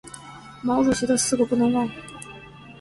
[0.63, 1.87] 毛主席的四个不能忘！